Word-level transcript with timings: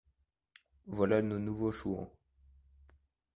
Voilà 0.87 1.21
nos 1.21 1.37
nouveaux 1.37 1.71
Chouans 1.71 2.09